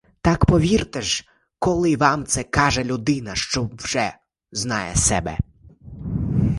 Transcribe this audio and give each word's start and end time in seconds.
Так 0.21 0.45
повірте 0.45 1.01
ж 1.01 1.23
ви, 1.27 1.31
коли 1.59 1.95
вам 1.97 2.25
це 2.25 2.43
каже 2.43 2.83
людина, 2.83 3.35
що 3.35 3.69
вже 3.77 4.13
знає 4.51 4.95
себе. 4.95 5.37